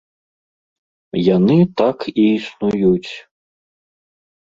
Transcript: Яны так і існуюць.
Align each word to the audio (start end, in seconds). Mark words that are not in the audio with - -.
Яны 1.35 1.57
так 1.83 1.97
і 2.25 2.25
існуюць. 2.39 3.11